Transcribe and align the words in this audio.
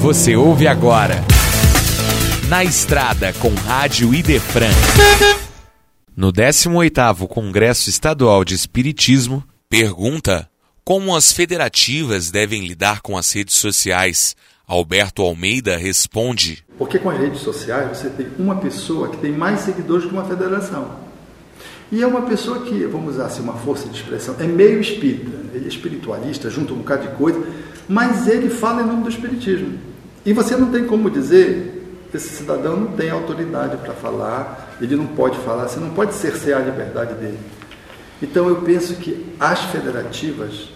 Você 0.00 0.36
ouve 0.36 0.68
agora. 0.68 1.16
Na 2.48 2.62
Estrada 2.62 3.32
com 3.32 3.52
Rádio 3.52 4.14
Idefran. 4.14 4.70
No 6.16 6.32
18º 6.32 7.26
Congresso 7.26 7.90
Estadual 7.90 8.44
de 8.44 8.54
Espiritismo, 8.54 9.42
pergunta 9.68 10.48
como 10.84 11.16
as 11.16 11.32
federativas 11.32 12.30
devem 12.30 12.64
lidar 12.64 13.00
com 13.00 13.18
as 13.18 13.32
redes 13.32 13.56
sociais. 13.56 14.36
Alberto 14.68 15.20
Almeida 15.20 15.76
responde: 15.76 16.64
Porque 16.78 17.00
com 17.00 17.10
as 17.10 17.18
redes 17.18 17.40
sociais 17.40 17.98
você 17.98 18.08
tem 18.08 18.28
uma 18.38 18.54
pessoa 18.56 19.08
que 19.08 19.16
tem 19.16 19.32
mais 19.32 19.60
seguidores 19.60 20.06
que 20.06 20.12
uma 20.12 20.24
federação. 20.24 21.08
E 21.90 22.02
é 22.02 22.06
uma 22.06 22.22
pessoa 22.22 22.64
que, 22.64 22.84
vamos 22.84 23.14
usar 23.14 23.26
assim, 23.26 23.42
uma 23.42 23.54
força 23.54 23.88
de 23.88 23.96
expressão, 23.96 24.36
é 24.38 24.44
meio 24.44 24.78
espírita, 24.80 25.38
ele 25.54 25.64
é 25.64 25.68
espiritualista, 25.68 26.50
junta 26.50 26.72
um 26.74 26.78
bocado 26.78 27.08
de 27.08 27.16
coisa, 27.16 27.42
mas 27.88 28.28
ele 28.28 28.50
fala 28.50 28.82
em 28.82 28.86
nome 28.86 29.02
do 29.02 29.08
espiritismo. 29.08 29.78
E 30.26 30.32
você 30.32 30.56
não 30.56 30.70
tem 30.70 30.84
como 30.84 31.10
dizer 31.10 31.74
que 32.10 32.16
esse 32.16 32.28
cidadão 32.28 32.76
não 32.76 32.92
tem 32.92 33.10
autoridade 33.10 33.76
para 33.78 33.94
falar, 33.94 34.76
ele 34.80 34.94
não 34.94 35.06
pode 35.06 35.38
falar, 35.38 35.68
você 35.68 35.80
não 35.80 35.90
pode 35.90 36.14
cercear 36.14 36.60
a 36.60 36.64
liberdade 36.64 37.14
dele. 37.14 37.38
Então 38.20 38.48
eu 38.48 38.56
penso 38.56 38.94
que 38.96 39.34
as 39.40 39.62
federativas, 39.64 40.70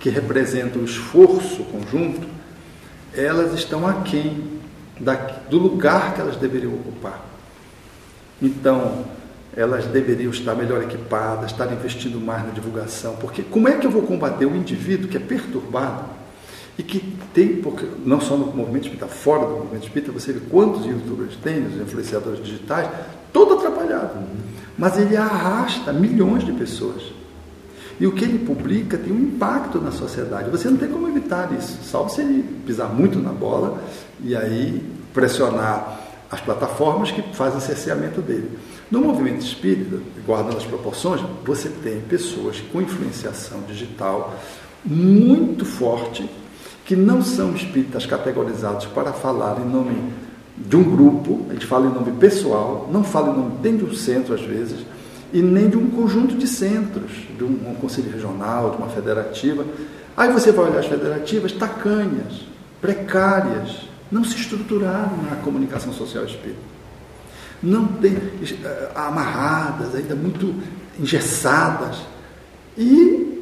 que 0.00 0.08
representam 0.08 0.82
o 0.82 0.84
esforço 0.84 1.64
conjunto, 1.64 2.26
elas 3.14 3.52
estão 3.52 3.86
aquém 3.86 4.54
do 5.50 5.58
lugar 5.58 6.14
que 6.14 6.20
elas 6.20 6.36
deveriam 6.36 6.74
ocupar. 6.74 7.24
Então, 8.40 9.04
elas 9.56 9.86
deveriam 9.86 10.30
estar 10.30 10.54
melhor 10.54 10.82
equipadas, 10.82 11.52
estar 11.52 11.72
investindo 11.72 12.20
mais 12.20 12.44
na 12.44 12.52
divulgação, 12.52 13.16
porque 13.16 13.42
como 13.42 13.68
é 13.68 13.76
que 13.76 13.86
eu 13.86 13.90
vou 13.90 14.02
combater 14.02 14.46
o 14.46 14.56
indivíduo 14.56 15.08
que 15.08 15.16
é 15.16 15.20
perturbado 15.20 16.04
e 16.78 16.82
que 16.82 17.00
tem, 17.32 17.56
porque 17.56 17.86
não 18.04 18.20
só 18.20 18.36
no 18.36 18.46
movimento 18.46 18.84
espírita, 18.84 19.06
fora 19.06 19.46
do 19.46 19.52
movimento 19.52 19.84
espírita, 19.84 20.12
você 20.12 20.32
vê 20.32 20.40
quantos 20.50 20.84
youtubers 20.84 21.36
tem, 21.36 21.64
os 21.66 21.80
influenciadores 21.80 22.44
digitais, 22.44 22.88
todo 23.32 23.54
atrapalhado, 23.54 24.18
mas 24.76 24.98
ele 24.98 25.16
arrasta 25.16 25.92
milhões 25.92 26.44
de 26.44 26.52
pessoas. 26.52 27.02
E 27.98 28.06
o 28.06 28.12
que 28.12 28.24
ele 28.24 28.40
publica 28.40 28.98
tem 28.98 29.12
um 29.12 29.20
impacto 29.20 29.80
na 29.80 29.92
sociedade. 29.92 30.50
Você 30.50 30.68
não 30.68 30.76
tem 30.76 30.88
como 30.88 31.08
evitar 31.08 31.52
isso, 31.56 31.78
salvo 31.84 32.10
se 32.10 32.22
ele 32.22 32.42
pisar 32.66 32.92
muito 32.92 33.20
na 33.20 33.30
bola 33.30 33.80
e 34.20 34.34
aí 34.34 34.82
pressionar 35.12 36.00
as 36.28 36.40
plataformas 36.40 37.12
que 37.12 37.22
fazem 37.34 37.60
cerceamento 37.60 38.20
dele. 38.20 38.58
No 38.90 39.00
movimento 39.00 39.42
espírita, 39.42 39.98
guardando 40.26 40.56
as 40.56 40.64
proporções, 40.64 41.20
você 41.44 41.68
tem 41.68 42.00
pessoas 42.00 42.60
com 42.72 42.82
influenciação 42.82 43.60
digital 43.62 44.34
muito 44.84 45.64
forte, 45.64 46.28
que 46.84 46.94
não 46.94 47.22
são 47.22 47.54
espíritas 47.54 48.06
categorizados 48.06 48.86
para 48.86 49.12
falar 49.12 49.60
em 49.60 49.68
nome 49.68 50.12
de 50.56 50.76
um 50.76 50.84
grupo, 50.84 51.46
a 51.50 51.54
gente 51.54 51.66
fala 51.66 51.86
em 51.86 51.92
nome 51.92 52.12
pessoal, 52.12 52.88
não 52.92 53.02
fala 53.02 53.30
em 53.30 53.36
nome 53.38 53.54
nem 53.62 53.76
de 53.76 53.84
um 53.84 53.94
centro 53.94 54.34
às 54.34 54.42
vezes, 54.42 54.84
e 55.32 55.42
nem 55.42 55.68
de 55.68 55.76
um 55.76 55.90
conjunto 55.90 56.36
de 56.36 56.46
centros, 56.46 57.10
de 57.36 57.42
um, 57.42 57.70
um 57.70 57.74
conselho 57.74 58.10
regional, 58.12 58.70
de 58.70 58.76
uma 58.76 58.88
federativa. 58.88 59.64
Aí 60.16 60.30
você 60.32 60.52
vai 60.52 60.70
olhar 60.70 60.78
as 60.78 60.86
federativas 60.86 61.52
tacanhas, 61.52 62.46
precárias, 62.80 63.88
não 64.12 64.22
se 64.22 64.36
estruturaram 64.36 65.16
na 65.28 65.36
comunicação 65.36 65.92
social 65.92 66.24
espírita 66.24 66.74
não 67.64 67.86
tem 67.86 68.14
eh, 68.14 68.90
amarradas, 68.94 69.94
ainda 69.94 70.14
muito 70.14 70.54
engessadas. 71.00 72.02
E 72.76 73.33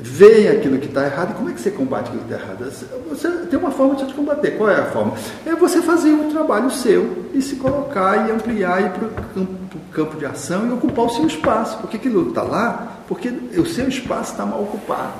veem 0.00 0.48
aquilo 0.48 0.78
que 0.78 0.86
está 0.86 1.04
errado. 1.04 1.32
E 1.32 1.34
como 1.34 1.50
é 1.50 1.52
que 1.52 1.60
você 1.60 1.70
combate 1.70 2.08
aquilo 2.08 2.24
que 2.24 2.32
está 2.32 2.44
errado? 2.44 2.72
Você 3.08 3.28
tem 3.46 3.58
uma 3.58 3.70
forma 3.70 3.94
de 3.94 4.12
combater. 4.14 4.52
Qual 4.56 4.70
é 4.70 4.80
a 4.80 4.86
forma? 4.86 5.14
É 5.44 5.54
você 5.54 5.82
fazer 5.82 6.10
um 6.10 6.30
trabalho 6.30 6.70
seu 6.70 7.26
e 7.34 7.42
se 7.42 7.56
colocar 7.56 8.28
e 8.28 8.32
ampliar 8.32 8.82
e 8.82 8.90
para 8.90 9.06
o 9.06 9.10
campo, 9.34 9.78
campo, 9.92 10.16
de 10.16 10.26
ação 10.26 10.68
e 10.68 10.72
ocupar 10.72 11.06
o 11.06 11.10
seu 11.10 11.26
espaço. 11.26 11.78
Porque 11.78 11.96
aquilo 11.96 12.28
está 12.28 12.42
lá, 12.42 13.02
porque 13.06 13.28
o 13.28 13.66
seu 13.66 13.88
espaço 13.88 14.32
está 14.32 14.46
mal 14.46 14.62
ocupado. 14.62 15.14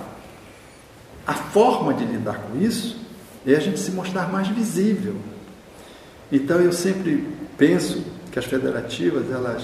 A 1.26 1.34
forma 1.34 1.94
de 1.94 2.04
lidar 2.04 2.38
com 2.38 2.58
isso 2.58 2.96
é 3.46 3.54
a 3.54 3.60
gente 3.60 3.78
se 3.78 3.90
mostrar 3.90 4.30
mais 4.32 4.48
visível. 4.48 5.16
Então 6.32 6.58
eu 6.58 6.72
sempre 6.72 7.26
penso 7.58 8.02
que 8.30 8.38
as 8.38 8.44
federativas 8.44 9.30
elas, 9.30 9.62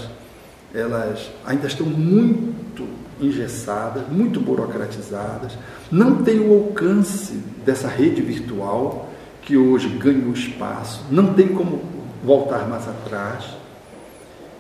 elas 0.75 1.31
ainda 1.45 1.67
estão 1.67 1.87
muito 1.87 2.66
engessadas, 3.21 4.09
muito 4.09 4.41
burocratizadas, 4.41 5.53
não 5.91 6.23
têm 6.23 6.41
o 6.41 6.55
alcance 6.55 7.35
dessa 7.65 7.89
rede 7.89 8.21
virtual 8.21 9.11
que 9.43 9.57
hoje 9.57 9.89
ganhou 9.89 10.33
espaço, 10.33 11.05
não 11.11 11.33
tem 11.35 11.49
como 11.49 11.83
voltar 12.23 12.69
mais 12.69 12.89
atrás. 12.89 13.45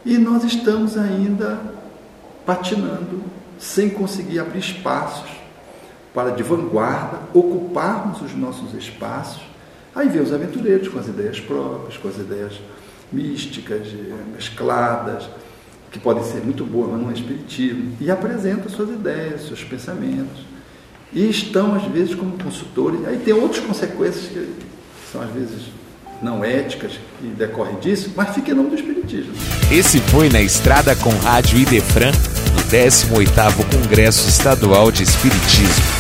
E 0.05 0.16
nós 0.19 0.45
estamos 0.45 0.97
ainda 0.97 1.61
patinando, 2.45 3.22
sem 3.59 3.91
conseguir 3.91 4.39
abrir 4.39 4.61
espaços 4.61 5.28
para 6.15 6.31
de 6.31 6.43
vanguarda, 6.43 7.19
ocuparmos 7.34 8.22
os 8.22 8.34
nossos 8.34 8.72
espaços. 8.75 9.43
Aí 9.95 10.09
vem 10.09 10.22
os 10.22 10.33
aventureiros 10.33 10.89
com 10.89 10.99
as 10.99 11.09
ideias 11.09 11.41
próprias, 11.41 11.97
com 11.97 12.09
as 12.09 12.16
ideias 12.16 12.61
místicas, 13.12 13.89
mescladas, 14.33 15.28
que 15.91 15.99
podem 15.99 16.25
ser 16.25 16.43
muito 16.43 16.65
boas, 16.65 16.91
mas 16.91 17.01
não 17.01 17.11
é 17.11 17.15
espiritismo, 17.15 17.93
e 18.01 18.11
apresentam 18.11 18.69
suas 18.69 18.91
ideias, 18.91 19.47
seus 19.47 19.63
pensamentos. 19.65 20.45
E 21.13 21.29
estão, 21.29 21.75
às 21.75 21.85
vezes, 21.85 22.15
como 22.15 22.33
consultores. 22.39 23.07
Aí 23.07 23.19
tem 23.19 23.33
outras 23.33 23.65
consequências 23.65 24.27
que 24.27 24.49
são, 25.11 25.23
às 25.23 25.31
vezes, 25.31 25.63
não 26.21 26.45
éticas, 26.45 26.93
que 27.21 27.27
decorrem 27.29 27.79
disso, 27.79 28.13
mas 28.17 28.35
fica 28.35 28.51
em 28.51 28.55
nome 28.55 28.71
do 28.71 28.77
Espiritismo. 28.77 29.33
Esse 29.71 30.01
foi 30.01 30.29
Na 30.29 30.41
Estrada 30.41 30.95
com 30.97 31.11
Rádio 31.11 31.59
Idefran, 31.59 32.11
no 32.11 32.63
18º 32.71 33.81
Congresso 33.81 34.29
Estadual 34.29 34.91
de 34.91 35.05
Espiritismo. 35.05 35.96